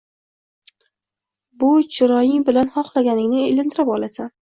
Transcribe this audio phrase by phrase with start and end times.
[1.63, 4.33] Bu chiroying bilan xohlaganingni ilintirib olasan